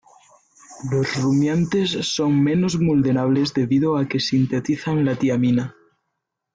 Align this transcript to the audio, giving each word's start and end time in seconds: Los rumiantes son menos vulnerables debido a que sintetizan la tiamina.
Los 0.89 1.15
rumiantes 1.21 1.91
son 1.91 2.41
menos 2.43 2.75
vulnerables 2.79 3.53
debido 3.53 3.97
a 3.97 4.07
que 4.07 4.19
sintetizan 4.19 5.05
la 5.05 5.15
tiamina. 5.15 5.75